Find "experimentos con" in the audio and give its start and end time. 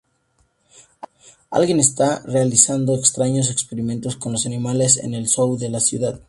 3.51-4.31